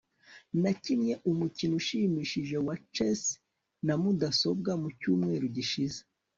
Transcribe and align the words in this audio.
nakinnye 0.61 1.13
umukino 1.29 1.73
ushimishije 1.81 2.55
wa 2.65 2.75
chess 2.93 3.21
na 3.85 3.93
mudasobwa 4.01 4.71
mucyumweru 4.81 5.45
gishize 5.55 5.99